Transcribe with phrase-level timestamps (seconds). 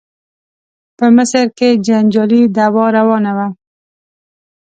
[0.97, 3.47] په مصر کې جنجالي دعوا روانه وه.